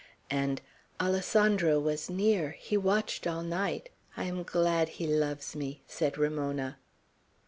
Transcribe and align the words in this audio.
And, 0.31 0.61
"Alessandro 0.99 1.79
was 1.79 2.09
near. 2.09 2.55
He 2.59 2.75
watched 2.75 3.27
all 3.27 3.43
night. 3.43 3.89
I 4.17 4.23
am 4.23 4.41
glad 4.41 4.89
he 4.97 5.05
loves 5.05 5.55
me," 5.55 5.83
said 5.85 6.17
Ramona. 6.17 6.79